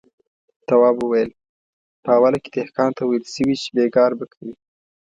[0.67, 1.29] تواب وويل:
[2.03, 4.53] په اوله کې دهقان ته ويل شوي چې بېګار به کوي.